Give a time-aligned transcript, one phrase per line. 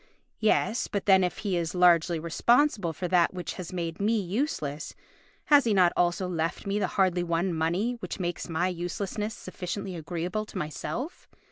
[0.39, 4.95] Yes, but then if he is largely responsible for that which has made me useless,
[5.45, 9.95] has he not also left me the hardly won money which makes my uselessness sufficiently
[9.95, 11.27] agreeable to myself?